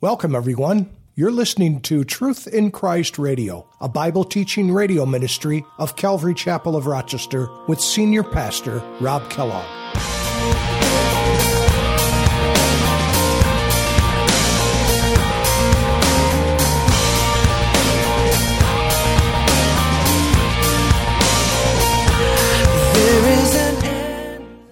[0.00, 0.90] Welcome, everyone.
[1.16, 6.76] You're listening to Truth in Christ Radio, a Bible teaching radio ministry of Calvary Chapel
[6.76, 9.66] of Rochester with Senior Pastor Rob Kellogg.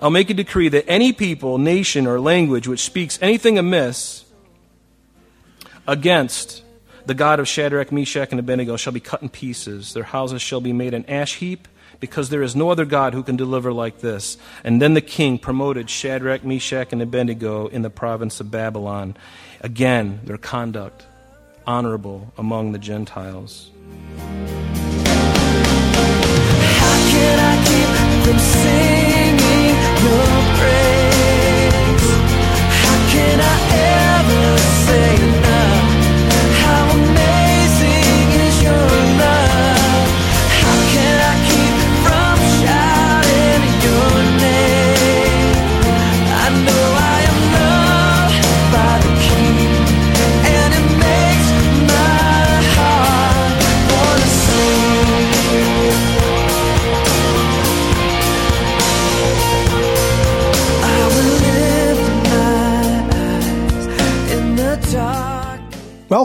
[0.00, 4.25] I'll make a decree that any people, nation, or language which speaks anything amiss
[5.87, 6.62] against
[7.05, 9.93] the God of Shadrach, Meshach, and Abednego shall be cut in pieces.
[9.93, 11.68] Their houses shall be made an ash heap,
[11.99, 14.36] because there is no other God who can deliver like this.
[14.64, 19.17] And then the king promoted Shadrach, Meshach, and Abednego in the province of Babylon.
[19.63, 21.07] Again, their conduct
[21.67, 23.71] honorable among the Gentiles.
[26.79, 27.89] How can I keep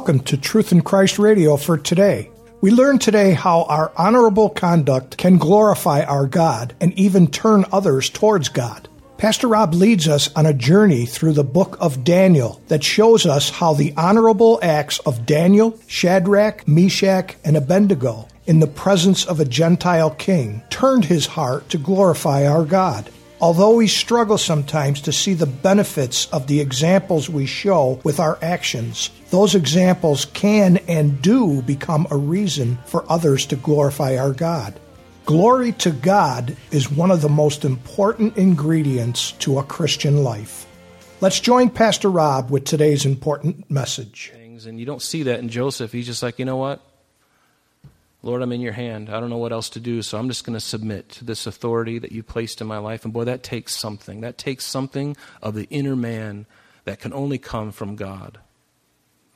[0.02, 2.32] Welcome to Truth in Christ Radio for today.
[2.60, 8.10] We learn today how our honorable conduct can glorify our God and even turn others
[8.10, 8.90] towards God.
[9.20, 13.52] Pastor Rob leads us on a journey through the book of Daniel that shows us
[13.52, 19.46] how the honorable acts of Daniel, Shadrach, Meshach, and Abednego in the presence of a
[19.46, 23.08] Gentile king turned his heart to glorify our God.
[23.42, 28.38] Although we struggle sometimes to see the benefits of the examples we show with our
[28.40, 34.80] actions, those examples can and do become a reason for others to glorify our God.
[35.26, 40.68] Glory to God is one of the most important ingredients to a Christian life.
[41.20, 44.32] Let's join Pastor Rob with today's important message.
[44.68, 45.92] And you don't see that in Joseph.
[45.92, 46.80] He's just like, you know what?
[48.24, 49.10] Lord, I'm in your hand.
[49.10, 51.48] I don't know what else to do, so I'm just going to submit to this
[51.48, 53.04] authority that you placed in my life.
[53.04, 54.22] And boy, that takes something.
[54.22, 56.46] That takes something of the inner man
[56.86, 58.40] that can only come from God.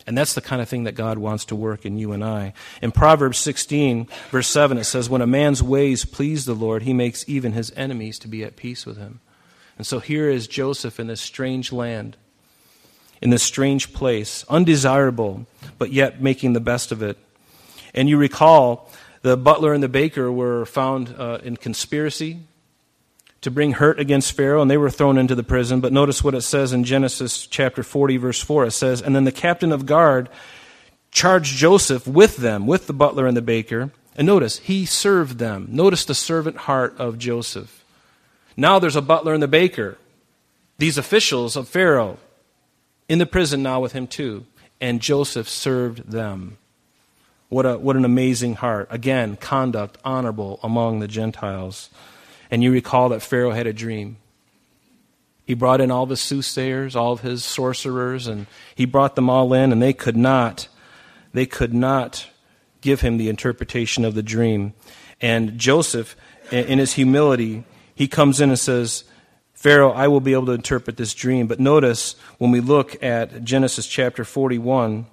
[0.07, 2.53] And that's the kind of thing that God wants to work in you and I.
[2.81, 6.93] In Proverbs 16, verse 7, it says, When a man's ways please the Lord, he
[6.93, 9.19] makes even his enemies to be at peace with him.
[9.77, 12.17] And so here is Joseph in this strange land,
[13.19, 15.47] in this strange place, undesirable,
[15.79, 17.17] but yet making the best of it.
[17.95, 18.91] And you recall
[19.23, 22.41] the butler and the baker were found uh, in conspiracy
[23.41, 25.79] to bring hurt against Pharaoh, and they were thrown into the prison.
[25.79, 28.65] But notice what it says in Genesis chapter 40, verse 4.
[28.65, 30.29] It says, And then the captain of guard
[31.11, 33.91] charged Joseph with them, with the butler and the baker.
[34.15, 35.67] And notice, he served them.
[35.69, 37.85] Notice the servant heart of Joseph.
[38.57, 39.97] Now there's a butler and the baker,
[40.77, 42.17] these officials of Pharaoh,
[43.07, 44.45] in the prison now with him too.
[44.81, 46.57] And Joseph served them.
[47.55, 48.89] What, a, what an amazing heart.
[48.91, 51.89] Again, conduct honorable among the Gentiles.
[52.51, 54.17] And you recall that Pharaoh had a dream.
[55.45, 59.29] He brought in all of his soothsayers, all of his sorcerers, and he brought them
[59.29, 60.67] all in, and they could not,
[61.31, 62.27] they could not
[62.81, 64.73] give him the interpretation of the dream.
[65.21, 66.17] And Joseph,
[66.51, 67.63] in his humility,
[67.95, 69.05] he comes in and says,
[69.53, 71.47] Pharaoh, I will be able to interpret this dream.
[71.47, 75.05] But notice when we look at Genesis chapter 41,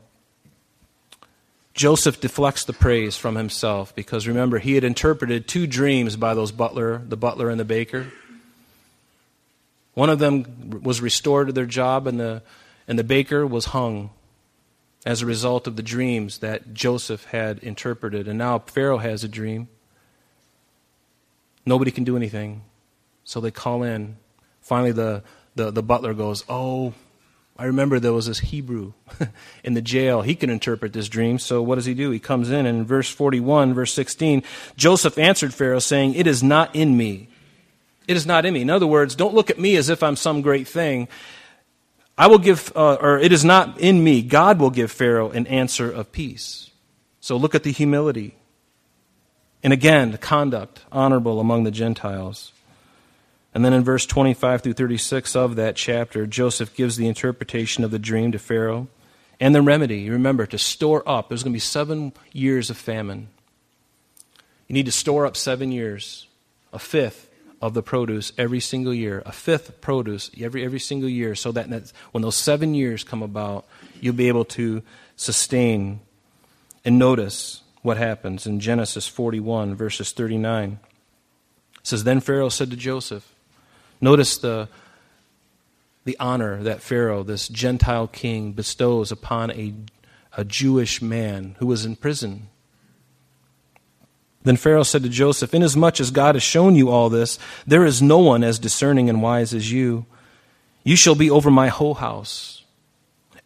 [1.75, 6.53] Joseph deflects the praise from himself because remember, he had interpreted two dreams by those
[6.53, 8.13] butler, the butler and the baker.
[9.95, 12.43] One of them was restored to their job, and the,
[12.89, 14.11] and the baker was hung
[15.05, 18.29] as a result of the dreams that Joseph had interpreted.
[18.29, 19.69] And now Pharaoh has a dream.
[21.67, 22.63] Nobody can do anything.
[23.25, 24.17] So they call in.
[24.61, 25.23] Finally, the,
[25.55, 26.95] the, the butler goes, Oh,
[27.63, 28.93] I remember there was this Hebrew
[29.63, 30.23] in the jail.
[30.23, 31.39] He can interpret this dream.
[31.39, 32.11] So what does he do?
[32.11, 34.43] He comes in and in verse 41, verse 16,
[34.77, 37.29] Joseph answered Pharaoh saying, It is not in me.
[38.09, 38.63] It is not in me.
[38.63, 41.07] In other words, don't look at me as if I'm some great thing.
[42.19, 44.23] I will give, uh, or it is not in me.
[44.23, 46.69] God will give Pharaoh an answer of peace.
[47.21, 48.35] So look at the humility.
[49.63, 52.51] And again, the conduct honorable among the Gentiles.
[53.55, 57.91] And then in verse 25 through 36 of that chapter, Joseph gives the interpretation of
[57.91, 58.89] the dream to Pharaoh
[59.39, 60.09] and the remedy.
[60.09, 61.29] Remember, to store up.
[61.29, 63.29] There's going to be seven years of famine.
[64.69, 66.27] You need to store up seven years,
[66.73, 67.29] a fifth
[67.61, 71.69] of the produce every single year, a fifth produce every, every single year, so that
[72.11, 73.67] when those seven years come about,
[74.01, 74.83] you'll be able to
[75.15, 76.01] sustain.
[76.85, 80.79] And notice what happens in Genesis 41, verses 39.
[81.75, 83.32] It says, Then Pharaoh said to Joseph,
[84.03, 84.69] Notice the,
[86.05, 89.73] the honor that Pharaoh, this Gentile king, bestows upon a,
[90.37, 92.49] a Jewish man who was in prison
[94.45, 98.03] then Pharaoh said to Joseph, Inasmuch as God has shown you all this, there is
[98.03, 100.07] no one as discerning and wise as you.
[100.85, 102.65] You shall be over my whole house,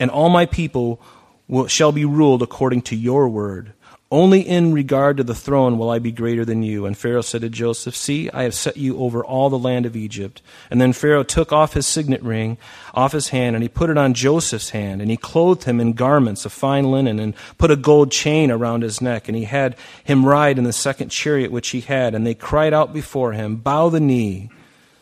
[0.00, 1.00] and all my people
[1.49, 3.73] will, shall be ruled according to your word.
[4.08, 6.87] Only in regard to the throne will I be greater than you.
[6.87, 9.97] And Pharaoh said to Joseph, See, I have set you over all the land of
[9.97, 10.43] Egypt.
[10.70, 12.56] And then Pharaoh took off his signet ring
[12.94, 15.93] off his hand, and he put it on Joseph's hand, and he clothed him in
[15.94, 19.26] garments of fine linen, and put a gold chain around his neck.
[19.26, 19.75] And he had
[20.05, 22.14] him ride in the second chariot which he had.
[22.14, 24.50] And they cried out before him, Bow the knee.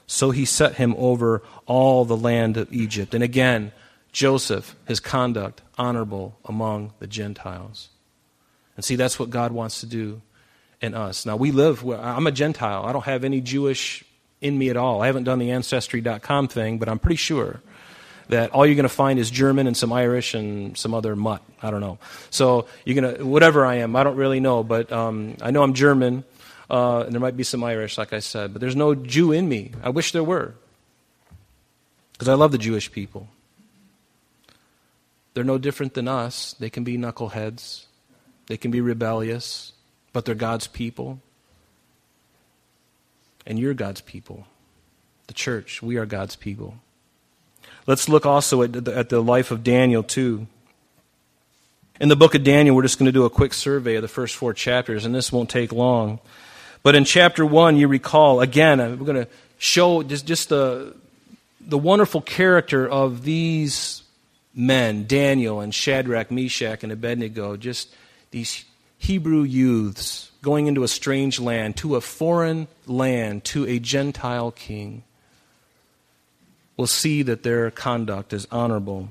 [0.06, 3.12] So he set him over all the land of Egypt.
[3.12, 3.72] And again,
[4.12, 7.90] Joseph, his conduct honorable among the Gentiles.
[8.76, 10.20] And see, that's what God wants to do
[10.80, 11.24] in us.
[11.26, 12.84] Now, we live, I'm a Gentile.
[12.84, 14.04] I don't have any Jewish
[14.40, 15.02] in me at all.
[15.02, 17.60] I haven't done the Ancestry.com thing, but I'm pretty sure
[18.28, 21.42] that all you're going to find is German and some Irish and some other mutt.
[21.62, 21.98] I don't know.
[22.30, 25.62] So you're going to, whatever I am, I don't really know, but um, I know
[25.62, 26.24] I'm German,
[26.70, 29.48] uh, and there might be some Irish, like I said, but there's no Jew in
[29.48, 29.72] me.
[29.82, 30.54] I wish there were,
[32.12, 33.28] because I love the Jewish people.
[35.34, 36.54] They're no different than us.
[36.58, 37.86] They can be knuckleheads.
[38.46, 39.72] They can be rebellious,
[40.12, 41.20] but they're God's people.
[43.46, 44.46] And you're God's people.
[45.26, 46.76] The church, we are God's people.
[47.86, 50.46] Let's look also at the, at the life of Daniel, too.
[52.00, 54.08] In the book of Daniel, we're just going to do a quick survey of the
[54.08, 56.18] first four chapters, and this won't take long.
[56.82, 60.94] But in chapter 1, you recall, again, uh, we're going to show just, just the,
[61.60, 64.02] the wonderful character of these
[64.54, 67.94] men, Daniel and Shadrach, Meshach, and Abednego, just
[68.34, 68.64] these
[68.98, 75.04] Hebrew youths going into a strange land, to a foreign land, to a Gentile king,
[76.76, 79.10] will see that their conduct is honorable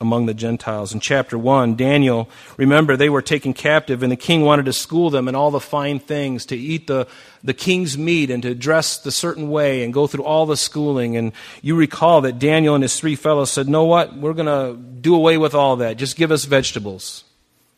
[0.00, 0.92] among the Gentiles.
[0.92, 5.10] In chapter 1, Daniel, remember, they were taken captive, and the king wanted to school
[5.10, 7.06] them in all the fine things, to eat the,
[7.44, 11.16] the king's meat and to dress the certain way and go through all the schooling.
[11.16, 11.30] And
[11.62, 14.16] you recall that Daniel and his three fellows said, Know what?
[14.16, 15.98] We're going to do away with all that.
[15.98, 17.22] Just give us vegetables.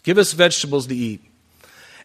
[0.06, 1.20] Give us vegetables to eat,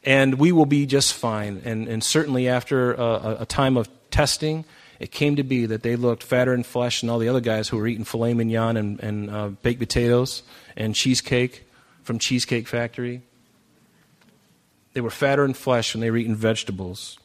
[0.03, 1.61] and we will be just fine.
[1.63, 4.65] And, and certainly, after a, a time of testing,
[4.99, 7.69] it came to be that they looked fatter in flesh than all the other guys
[7.69, 10.41] who were eating filet mignon and, and uh, baked potatoes
[10.75, 11.63] and cheesecake
[12.01, 13.21] from Cheesecake Factory.
[14.93, 17.19] They were fatter in flesh when they were eating vegetables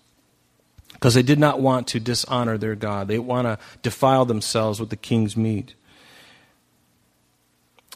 [0.92, 3.08] because they did not want to dishonor their God.
[3.08, 5.72] They want to defile themselves with the king's meat.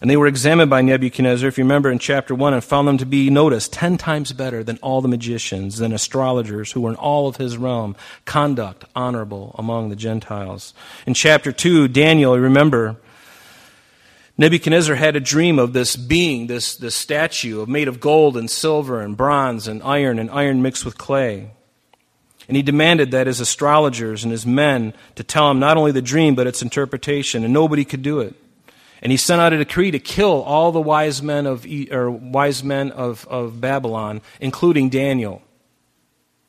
[0.01, 2.97] And they were examined by Nebuchadnezzar, if you remember in chapter 1, and found them
[2.99, 6.97] to be, notice, ten times better than all the magicians, than astrologers who were in
[6.97, 7.95] all of his realm,
[8.25, 10.73] conduct honorable among the Gentiles.
[11.07, 12.97] In chapter 2, Daniel, remember,
[14.39, 19.03] Nebuchadnezzar had a dream of this being, this, this statue made of gold and silver
[19.03, 21.51] and bronze and iron and iron mixed with clay.
[22.49, 26.01] And he demanded that his astrologers and his men to tell him not only the
[26.01, 28.35] dream but its interpretation, and nobody could do it.
[29.03, 32.63] And he sent out a decree to kill all the wise men of, or wise
[32.63, 35.43] men of, of Babylon, including Daniel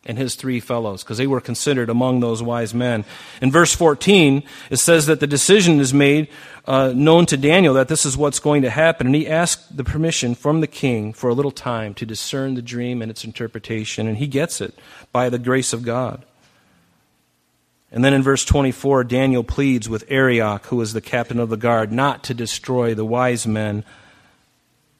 [0.05, 3.05] and his three fellows, because they were considered among those wise men.
[3.41, 6.27] In verse 14, it says that the decision is made
[6.65, 9.08] uh, known to Daniel that this is what's going to happen.
[9.08, 12.62] And he asked the permission from the king for a little time to discern the
[12.63, 14.08] dream and its interpretation.
[14.08, 14.74] And he gets it
[15.12, 16.25] by the grace of God.
[17.91, 21.57] And then in verse 24, Daniel pleads with Arioch, who was the captain of the
[21.57, 23.83] guard, not to destroy the wise men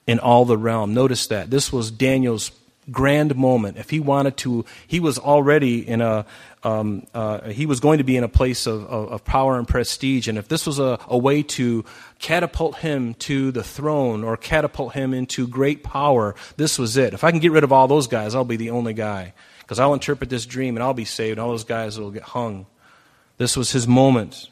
[0.06, 0.94] in all the realm.
[0.94, 1.50] Notice that.
[1.50, 2.52] This was Daniel's
[2.90, 3.78] grand moment.
[3.78, 6.26] If he wanted to, he was already in a,
[6.64, 9.68] um, uh, he was going to be in a place of, of, of power and
[9.68, 10.28] prestige.
[10.28, 11.86] And if this was a, a, way to
[12.20, 17.14] catapult him to the throne or catapult him into great power, this was it.
[17.14, 19.34] If I can get rid of all those guys, I'll be the only guy.
[19.60, 22.24] Because I'll interpret this dream and I'll be saved, and all those guys will get
[22.24, 22.66] hung.
[23.42, 24.52] This was his moment.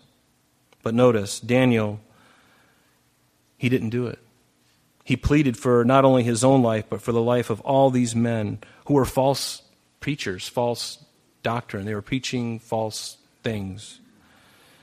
[0.81, 1.99] But notice, Daniel,
[3.55, 4.17] he didn't do it.
[5.03, 8.15] He pleaded for not only his own life, but for the life of all these
[8.15, 9.61] men who were false
[9.99, 11.05] preachers, false
[11.43, 11.85] doctrine.
[11.85, 13.99] They were preaching false things.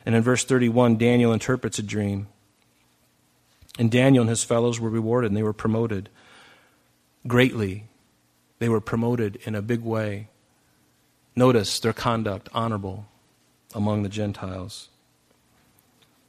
[0.04, 2.28] And in verse 31, Daniel interprets a dream.
[3.76, 6.10] And Daniel and his fellows were rewarded and they were promoted
[7.26, 7.86] greatly.
[8.60, 10.28] They were promoted in a big way.
[11.34, 13.08] Notice their conduct honorable
[13.76, 14.88] among the Gentiles.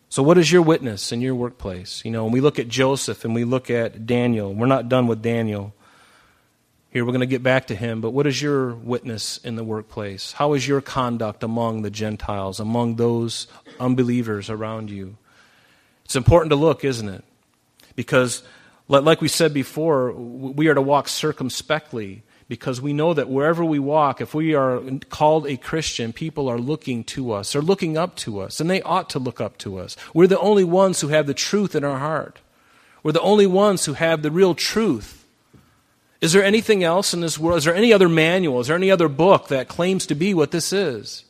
[0.09, 2.03] So, what is your witness in your workplace?
[2.05, 5.07] You know, when we look at Joseph and we look at Daniel, we're not done
[5.07, 5.73] with Daniel.
[6.91, 9.63] Here, we're going to get back to him, but what is your witness in the
[9.63, 10.31] workplace?
[10.33, 13.47] How is your conduct among the Gentiles, among those
[13.79, 15.17] unbelievers around you?
[16.05, 17.23] It's important to look, isn't it?
[17.95, 18.43] Because,
[18.87, 23.79] like we said before, we are to walk circumspectly because we know that wherever we
[23.79, 27.51] walk, if we are called a Christian, people are looking to us.
[27.51, 29.97] They're looking up to us, and they ought to look up to us.
[30.13, 32.39] We're the only ones who have the truth in our heart.
[33.03, 35.25] We're the only ones who have the real truth.
[36.19, 37.59] Is there anything else in this world?
[37.59, 38.59] Is there any other manual?
[38.59, 41.25] Is there any other book that claims to be what this is?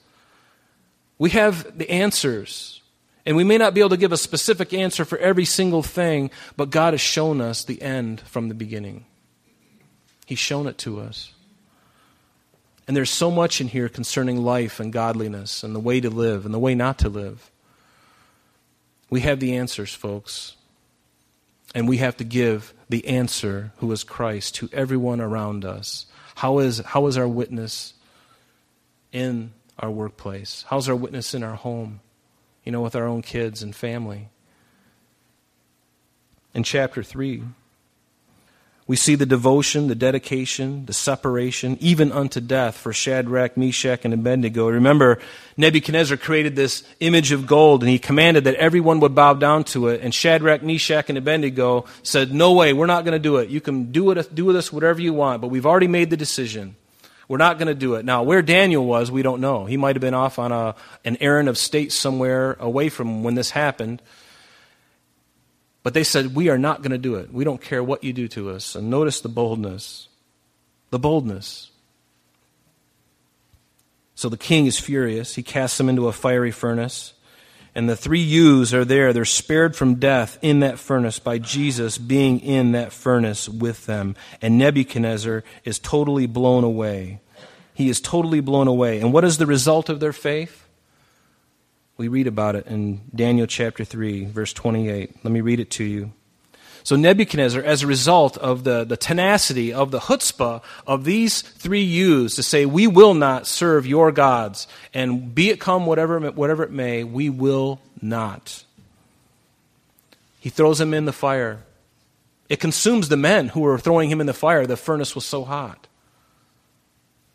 [1.17, 2.81] We have the answers.
[3.25, 6.31] And we may not be able to give a specific answer for every single thing,
[6.55, 9.05] but God has shown us the end from the beginning.
[10.27, 11.31] He's shown it to us.
[12.85, 16.43] And there's so much in here concerning life and godliness and the way to live
[16.43, 17.49] and the way not to live.
[19.09, 20.57] We have the answers, folks.
[21.73, 26.07] And we have to give the answer, who is Christ, to everyone around us.
[26.35, 27.93] How is, how is our witness
[29.13, 30.65] in our workplace?
[30.67, 32.01] How's our witness in our home?
[32.65, 34.27] You know, with our own kids and family.
[36.53, 37.43] In chapter 3,
[38.87, 44.13] we see the devotion, the dedication, the separation, even unto death for Shadrach, Meshach, and
[44.13, 44.69] Abednego.
[44.69, 45.19] Remember,
[45.57, 49.89] Nebuchadnezzar created this image of gold, and he commanded that everyone would bow down to
[49.89, 49.99] it.
[50.01, 53.49] And Shadrach, Meshach, and Abednego said, No way, we're not going to do it.
[53.49, 56.17] You can do, it, do with us whatever you want, but we've already made the
[56.17, 56.77] decision.
[57.27, 58.05] We're not going to do it.
[58.05, 59.65] Now, where Daniel was, we don't know.
[59.65, 63.35] He might have been off on a, an errand of state somewhere away from when
[63.35, 64.01] this happened.
[65.87, 67.31] But they said, We are not going to do it.
[67.31, 68.75] We don't care what you do to us.
[68.75, 70.09] And notice the boldness.
[70.89, 71.71] The boldness.
[74.13, 75.35] So the king is furious.
[75.35, 77.13] He casts them into a fiery furnace.
[77.73, 79.13] And the three youths are there.
[79.13, 84.17] They're spared from death in that furnace by Jesus being in that furnace with them.
[84.41, 87.21] And Nebuchadnezzar is totally blown away.
[87.73, 88.99] He is totally blown away.
[88.99, 90.66] And what is the result of their faith?
[91.97, 95.23] We read about it in Daniel chapter 3, verse 28.
[95.23, 96.11] Let me read it to you.
[96.83, 101.81] So Nebuchadnezzar, as a result of the, the tenacity, of the chutzpah of these three
[101.81, 106.63] youths to say, we will not serve your gods, and be it come whatever, whatever
[106.63, 108.63] it may, we will not.
[110.39, 111.63] He throws him in the fire.
[112.47, 114.65] It consumes the men who were throwing him in the fire.
[114.65, 115.86] The furnace was so hot.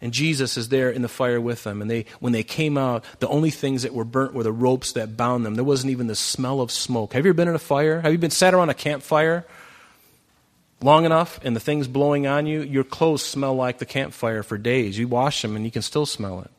[0.02, 1.80] And Jesus is there in the fire with them.
[1.80, 4.92] And they, when they came out, the only things that were burnt were the ropes
[4.92, 5.54] that bound them.
[5.54, 7.12] There wasn't even the smell of smoke.
[7.12, 8.00] Have you ever been in a fire?
[8.00, 9.46] Have you been sat around a campfire
[10.80, 12.62] long enough and the thing's blowing on you?
[12.62, 14.98] Your clothes smell like the campfire for days.
[14.98, 16.50] You wash them and you can still smell it.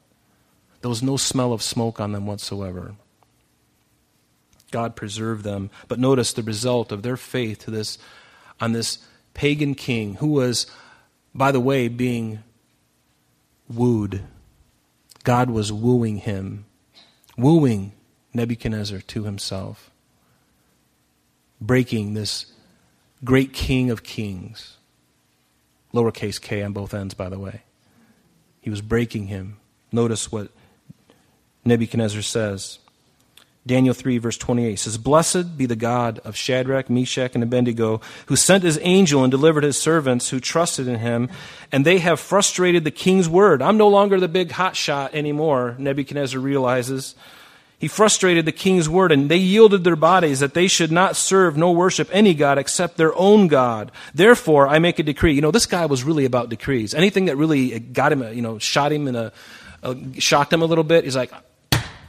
[0.79, 2.95] There was no smell of smoke on them whatsoever.
[4.71, 5.69] God preserved them.
[5.89, 7.97] But notice the result of their faith to this,
[8.62, 9.00] on this
[9.33, 10.65] pagan king who was,
[11.35, 12.41] by the way, being
[13.75, 14.24] wooed.
[15.24, 16.65] God was wooing him,
[17.38, 17.94] wooing
[18.34, 19.92] Nebuchadnezzar to himself,
[21.62, 22.48] breaking this
[23.24, 24.77] great king of kings.
[25.94, 27.62] Lowercase k on both ends, by the way.
[28.60, 29.58] He was breaking him.
[29.92, 30.50] Notice what
[31.63, 32.80] Nebuchadnezzar says.
[33.65, 38.36] Daniel 3, verse 28 says, Blessed be the God of Shadrach, Meshach, and Abednego, who
[38.36, 41.29] sent his angel and delivered his servants who trusted in him,
[41.72, 43.62] and they have frustrated the king's word.
[43.62, 47.15] I'm no longer the big hot shot anymore, Nebuchadnezzar realizes.
[47.79, 51.55] He frustrated the king's word, and they yielded their bodies that they should not serve
[51.55, 53.93] nor worship any God except their own God.
[54.13, 55.34] Therefore, I make a decree.
[55.34, 56.93] You know, this guy was really about decrees.
[56.93, 59.32] Anything that really got him, you know, shot him in a,
[59.84, 61.32] uh, shocked him a little bit, he's like,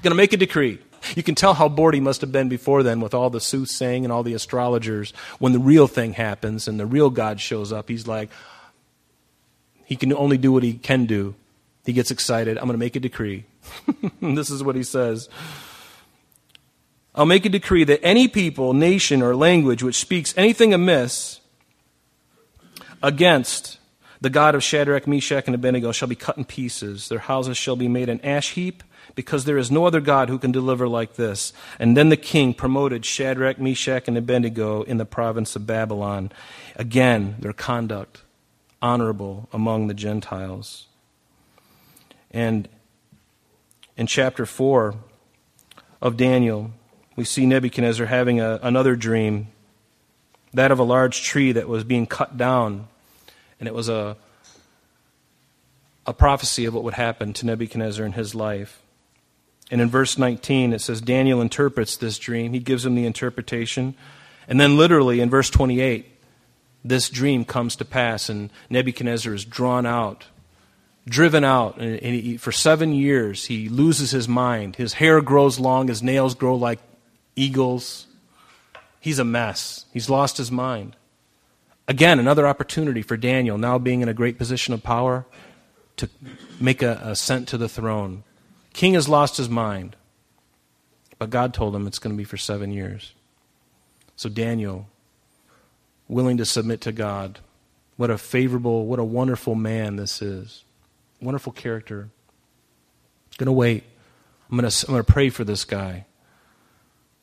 [0.03, 0.79] gonna make a decree.
[1.15, 4.05] You can tell how bored he must have been before then with all the soothsaying
[4.05, 5.13] and all the astrologers.
[5.39, 8.31] When the real thing happens and the real God shows up, he's like,
[9.85, 11.35] he can only do what he can do.
[11.85, 12.57] He gets excited.
[12.57, 13.45] I'm going to make a decree.
[14.23, 15.29] this is what he says.
[17.15, 21.41] I'll make a decree that any people, nation, or language which speaks anything amiss
[23.03, 23.79] against
[24.21, 27.09] the God of Shadrach, Meshach, and Abednego shall be cut in pieces.
[27.09, 28.83] Their houses shall be made an ash heap
[29.15, 31.53] because there is no other God who can deliver like this.
[31.79, 36.33] And then the king promoted Shadrach, Meshach, and Abednego in the province of Babylon.
[36.77, 38.23] Again, their conduct
[38.83, 40.89] honorable among the Gentiles.
[42.31, 42.69] And
[43.97, 44.95] in chapter 4
[46.03, 46.73] of Daniel,
[47.17, 49.49] we see Nebuchadnezzar having a, another dream,
[50.53, 52.89] that of a large tree that was being cut down.
[53.59, 54.17] And it was a,
[56.07, 58.83] a prophecy of what would happen to Nebuchadnezzar in his life.
[59.75, 62.53] And in verse 19, it says Daniel interprets this dream.
[62.53, 63.97] He gives him the interpretation.
[64.47, 66.07] And then, literally, in verse 28,
[66.85, 70.27] this dream comes to pass, and Nebuchadnezzar is drawn out,
[71.09, 71.77] driven out.
[71.79, 74.77] And he, for seven years, he loses his mind.
[74.77, 76.79] His hair grows long, his nails grow like
[77.35, 78.07] eagles.
[79.01, 79.87] He's a mess.
[79.93, 80.95] He's lost his mind.
[81.89, 85.27] Again, another opportunity for Daniel, now being in a great position of power,
[85.97, 86.09] to
[86.61, 88.23] make a ascent to the throne.
[88.75, 89.97] King has lost his mind,
[91.19, 93.15] but God told him it's going to be for seven years.
[94.17, 94.89] So Daniel,
[96.09, 97.39] willing to submit to God,
[97.97, 100.65] what a favorable, what a wonderful man this is.
[101.21, 102.09] Wonderful character.
[103.39, 103.85] Going to wait.
[104.51, 106.05] I'm going to, I'm going to pray for this guy.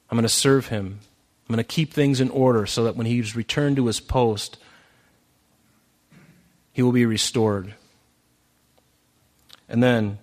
[0.10, 1.00] I'm going to serve him.
[1.48, 4.58] I'm going to keep things in order so that when he's returned to his post,
[6.72, 7.74] he will be restored.
[9.67, 10.17] And then,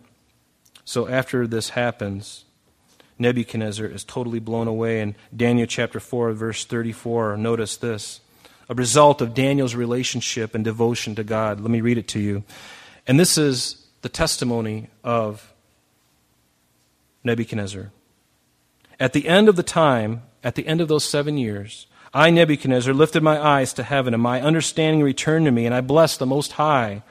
[0.89, 2.47] so after this happens,
[3.19, 5.03] Nebuchadnezzar is totally blown away.
[5.03, 8.23] In Daniel chapter 4, verse 34, notice this
[8.71, 11.61] a result of Daniel's relationship and devotion to God.
[11.61, 12.43] Let me read it to you.
[13.07, 15.53] And this is the testimony of
[17.23, 17.91] Nebuchadnezzar.
[18.99, 22.95] At the end of the time, at the end of those seven years, I, Nebuchadnezzar,
[22.95, 26.25] lifted my eyes to heaven, and my understanding returned to me, and I blessed the
[26.25, 27.03] Most High,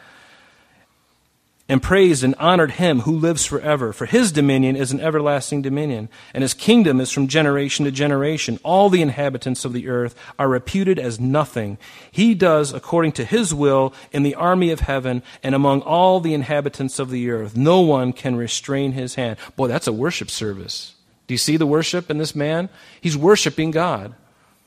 [1.70, 3.92] and praised and honored him who lives forever.
[3.92, 8.60] For his dominion is an everlasting dominion, and his kingdom is from generation to generation.
[8.64, 11.78] All the inhabitants of the earth are reputed as nothing.
[12.10, 16.34] He does according to his will in the army of heaven and among all the
[16.34, 17.58] inhabitants of the earth.
[17.58, 19.38] No one can restrain his hand.
[19.56, 20.96] Boy, that's a worship service.
[21.28, 22.70] Do you see the worship in this man?
[23.02, 24.16] He's worshiping God.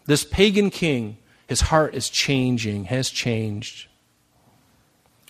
[0.04, 1.16] This pagan king,
[1.46, 3.86] his heart is changing, has changed.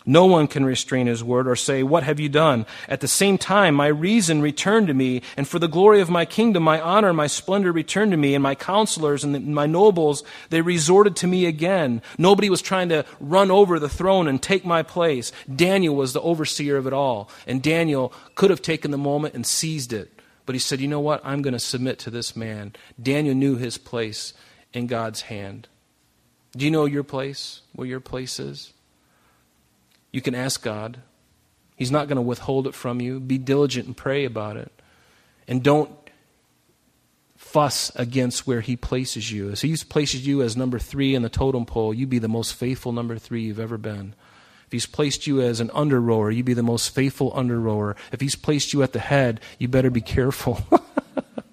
[0.07, 2.64] No one can restrain his word or say, What have you done?
[2.88, 6.25] At the same time, my reason returned to me, and for the glory of my
[6.25, 10.62] kingdom, my honor, my splendor returned to me, and my counselors and my nobles, they
[10.62, 12.00] resorted to me again.
[12.16, 15.33] Nobody was trying to run over the throne and take my place.
[15.54, 19.47] Daniel was the overseer of it all, and Daniel could have taken the moment and
[19.47, 20.10] seized it.
[20.47, 21.21] But he said, You know what?
[21.25, 22.73] I'm going to submit to this man.
[23.00, 24.32] Daniel knew his place
[24.73, 25.69] in God's hand.
[26.56, 28.73] Do you know your place, where your place is?
[30.12, 31.00] You can ask God.
[31.76, 33.20] He's not going to withhold it from you.
[33.20, 34.70] Be diligent and pray about it.
[35.49, 35.90] And don't
[37.36, 39.50] fuss against where He places you.
[39.50, 42.54] As He places you as number three in the totem pole, you be the most
[42.54, 44.14] faithful number three you've ever been.
[44.66, 47.96] If He's placed you as an under rower, you be the most faithful under rower.
[48.12, 50.60] If He's placed you at the head, you better be careful.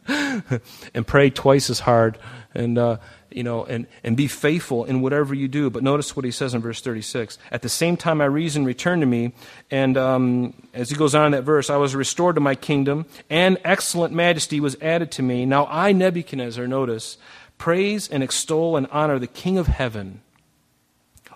[0.93, 2.17] and pray twice as hard.
[2.53, 2.97] And, uh,
[3.29, 5.69] you know, and, and be faithful in whatever you do.
[5.69, 7.37] But notice what he says in verse 36.
[7.51, 9.33] At the same time, my reason returned to me.
[9.69, 13.05] And um, as he goes on in that verse, I was restored to my kingdom,
[13.29, 15.45] and excellent majesty was added to me.
[15.45, 17.17] Now I, Nebuchadnezzar, notice,
[17.57, 20.21] praise and extol and honor the King of heaven,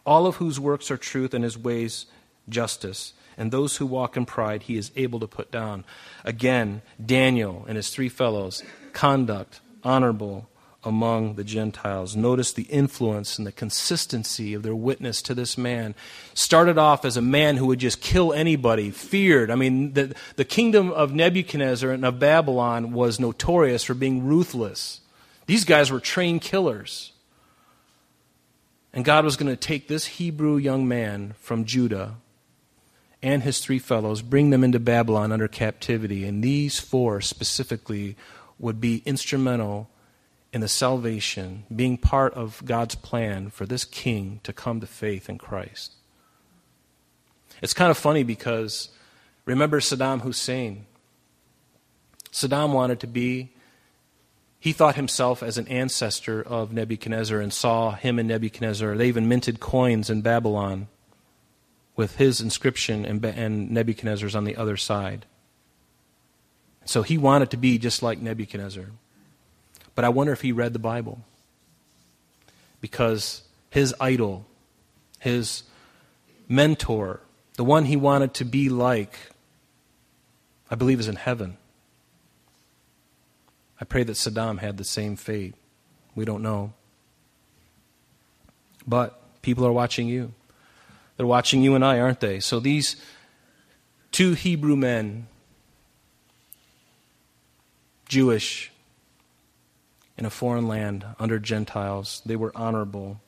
[0.05, 2.05] all of whose works are truth and his ways
[2.49, 3.13] justice.
[3.41, 5.83] And those who walk in pride, he is able to put down.
[6.23, 8.61] Again, Daniel and his three fellows,
[8.93, 10.47] conduct, honorable,
[10.83, 12.15] among the Gentiles.
[12.15, 15.95] Notice the influence and the consistency of their witness to this man.
[16.35, 19.49] Started off as a man who would just kill anybody, feared.
[19.49, 25.01] I mean, the, the kingdom of Nebuchadnezzar and of Babylon was notorious for being ruthless.
[25.47, 27.11] These guys were trained killers.
[28.93, 32.17] And God was going to take this Hebrew young man from Judah
[33.23, 36.25] and his three fellows, bring them into Babylon under captivity.
[36.25, 38.15] And these four specifically
[38.57, 39.89] would be instrumental
[40.53, 45.29] in the salvation, being part of God's plan for this king to come to faith
[45.29, 45.93] in Christ.
[47.61, 48.89] It's kind of funny because
[49.45, 50.85] remember Saddam Hussein.
[52.31, 53.53] Saddam wanted to be,
[54.59, 58.95] he thought himself as an ancestor of Nebuchadnezzar and saw him and Nebuchadnezzar.
[58.95, 60.87] They even minted coins in Babylon
[61.95, 65.25] with his inscription and, and Nebuchadnezzar's on the other side.
[66.85, 68.87] So he wanted to be just like Nebuchadnezzar.
[69.93, 71.21] But I wonder if he read the Bible.
[72.79, 74.45] Because his idol,
[75.19, 75.63] his
[76.47, 77.21] mentor,
[77.55, 79.13] the one he wanted to be like,
[80.69, 81.57] I believe is in heaven.
[83.79, 85.55] I pray that Saddam had the same fate.
[86.15, 86.73] We don't know.
[88.87, 90.33] But people are watching you.
[91.21, 92.39] They're watching you and I, aren't they?
[92.39, 92.95] So these
[94.11, 95.27] two Hebrew men,
[98.09, 98.71] Jewish,
[100.17, 102.23] in a foreign land under Gentiles.
[102.25, 103.21] They were honorable.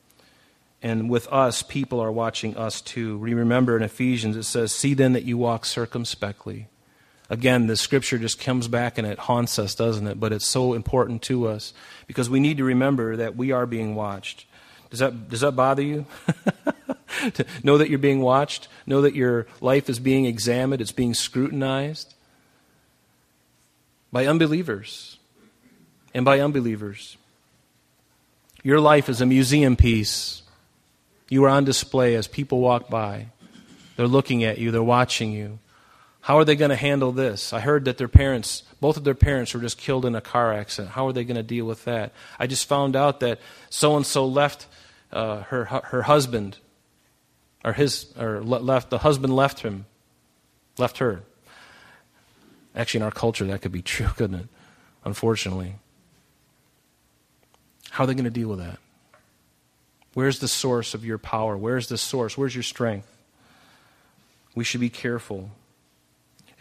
[0.82, 3.20] And with us, people are watching us too.
[3.20, 6.70] We remember in Ephesians it says, See then that you walk circumspectly.
[7.30, 10.20] Again, the scripture just comes back and it haunts us, doesn't it?
[10.20, 11.74] But it's so important to us
[12.08, 14.48] because we need to remember that we are being watched.
[14.90, 16.08] Does that, does that bother you?
[17.34, 21.14] to know that you're being watched, know that your life is being examined, it's being
[21.14, 22.14] scrutinized
[24.12, 25.18] by unbelievers
[26.14, 27.18] and by unbelievers.
[28.64, 30.44] Your life is a museum piece.
[31.30, 33.28] You are on display as people walk by.
[33.96, 35.60] They're looking at you, they're watching you.
[36.22, 37.52] How are they going to handle this?
[37.52, 40.54] I heard that their parents, both of their parents, were just killed in a car
[40.54, 40.94] accident.
[40.94, 42.14] How are they going to deal with that?
[42.40, 44.68] I just found out that so and so left
[45.12, 46.60] uh, her her husband,
[47.64, 49.86] or his, or left the husband left him,
[50.78, 51.24] left her.
[52.76, 54.48] Actually, in our culture, that could be true, couldn't it?
[55.06, 55.76] Unfortunately.
[57.92, 58.80] How are they going to deal with that?
[60.14, 61.58] Where's the source of your power?
[61.58, 62.38] Where's the source?
[62.38, 63.08] Where's your strength?
[64.56, 65.52] We should be careful.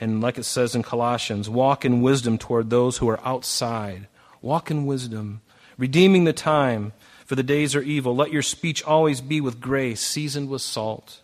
[0.00, 4.08] And like it says in Colossians, walk in wisdom toward those who are outside.
[4.40, 5.42] Walk in wisdom,
[5.78, 6.92] redeeming the time,
[7.24, 8.14] for the days are evil.
[8.14, 11.20] Let your speech always be with grace, seasoned with salt,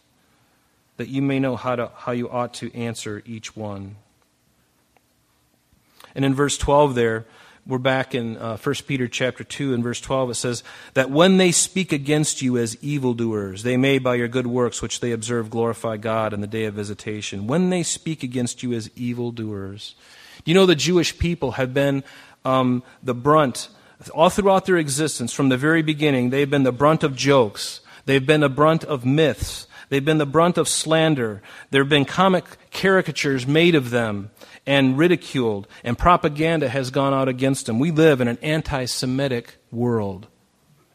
[0.97, 3.97] that you may know how, to, how you ought to answer each one.
[6.15, 7.27] And in verse 12 there,
[7.69, 10.31] we're back in uh, 1 Peter chapter 2 and verse 12.
[10.31, 14.47] It says, That when they speak against you as evildoers, they may by your good
[14.47, 17.47] works which they observe glorify God in the day of visitation.
[17.47, 19.95] When they speak against you as evildoers.
[20.45, 22.05] Do you know the Jewish people have been
[22.43, 23.69] um, the brunt,
[24.15, 27.81] all throughout their existence, from the very beginning, they've been the brunt of jokes.
[28.07, 29.67] They've been the brunt of myths.
[29.89, 31.43] They've been the brunt of slander.
[31.71, 34.31] There have been comic caricatures made of them
[34.67, 37.79] and ridiculed, and propaganda has gone out against them.
[37.79, 40.29] We live in an anti Semitic world.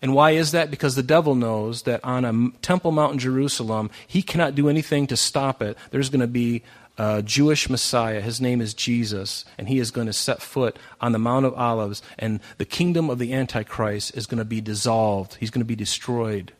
[0.01, 0.69] And why is that?
[0.69, 5.07] Because the devil knows that on a Temple Mount in Jerusalem, he cannot do anything
[5.07, 5.77] to stop it.
[5.91, 6.61] There's going to be
[6.97, 8.21] a Jewish Messiah.
[8.21, 11.53] His name is Jesus, and he is going to set foot on the Mount of
[11.55, 15.35] Olives, and the kingdom of the Antichrist is going to be dissolved.
[15.35, 16.53] He's going to be destroyed.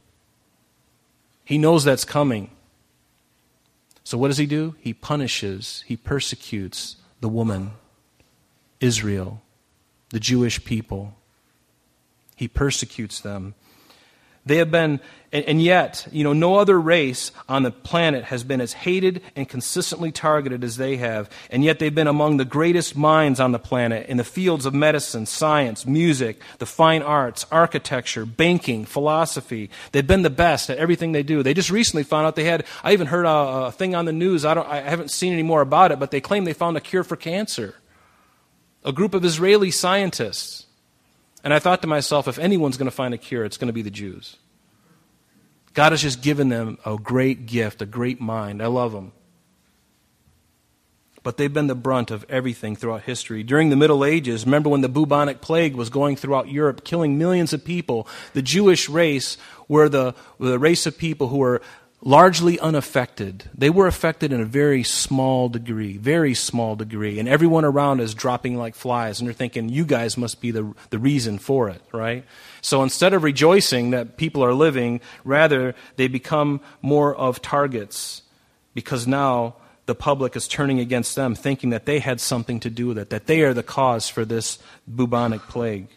[1.43, 2.49] He knows that's coming.
[4.03, 4.75] So, what does he do?
[4.79, 7.71] He punishes, he persecutes the woman,
[8.79, 9.41] Israel,
[10.09, 11.15] the Jewish people.
[12.35, 13.55] He persecutes them.
[14.45, 14.99] They have been,
[15.31, 19.47] and, yet, you know, no other race on the planet has been as hated and
[19.47, 21.29] consistently targeted as they have.
[21.49, 24.73] And yet they've been among the greatest minds on the planet in the fields of
[24.73, 29.69] medicine, science, music, the fine arts, architecture, banking, philosophy.
[29.93, 31.41] They've been the best at everything they do.
[31.41, 34.11] They just recently found out they had, I even heard a, a thing on the
[34.11, 36.75] news, I, don't, I haven't seen any more about it, but they claim they found
[36.75, 37.75] a cure for cancer.
[38.83, 40.65] A group of Israeli scientists
[41.43, 43.73] and I thought to myself, if anyone's going to find a cure, it's going to
[43.73, 44.37] be the Jews.
[45.73, 48.61] God has just given them a great gift, a great mind.
[48.61, 49.11] I love them.
[51.23, 53.43] But they've been the brunt of everything throughout history.
[53.43, 57.53] During the Middle Ages, remember when the bubonic plague was going throughout Europe, killing millions
[57.53, 58.07] of people?
[58.33, 59.37] The Jewish race
[59.69, 61.61] were the, were the race of people who were
[62.05, 63.49] largely unaffected.
[63.57, 67.17] They were affected in a very small degree, very small degree.
[67.17, 70.73] And everyone around is dropping like flies, and they're thinking, you guys must be the,
[70.89, 72.25] the reason for it, right?
[72.61, 78.21] So instead of rejoicing that people are living, rather, they become more of targets
[78.73, 82.87] because now the public is turning against them, thinking that they had something to do
[82.87, 85.87] with it, that they are the cause for this bubonic plague.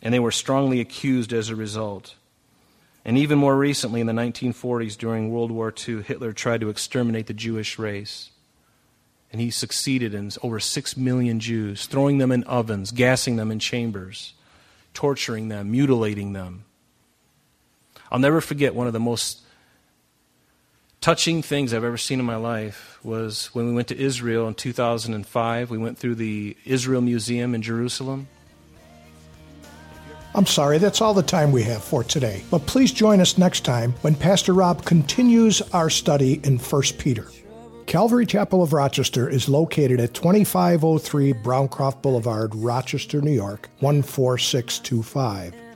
[0.00, 2.14] And they were strongly accused as a result.
[3.04, 7.26] And even more recently, in the 1940s, during World War II, Hitler tried to exterminate
[7.26, 8.30] the Jewish race.
[9.30, 13.58] And he succeeded in over six million Jews, throwing them in ovens, gassing them in
[13.58, 14.32] chambers,
[14.94, 16.64] torturing them, mutilating them.
[18.10, 19.40] I'll never forget one of the most
[21.00, 24.54] touching things I've ever seen in my life was when we went to Israel in
[24.54, 25.68] 2005.
[25.68, 28.28] We went through the Israel Museum in Jerusalem.
[30.34, 32.42] I'm sorry, that's all the time we have for today.
[32.50, 37.28] But please join us next time when Pastor Rob continues our study in 1 Peter.
[37.86, 45.54] Calvary Chapel of Rochester is located at 2503 Browncroft Boulevard, Rochester, New York, 14625.